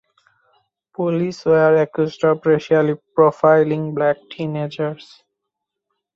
Police 0.95 1.45
were 1.45 1.79
accused 1.79 2.23
of 2.23 2.43
racially 2.43 2.95
profiling 3.15 3.93
black 3.93 4.17
teenagers. 4.31 5.21